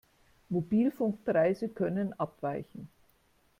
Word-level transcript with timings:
Mobilfunkpreise 0.49 1.69
können 1.69 2.11
abweichen. 2.13 2.89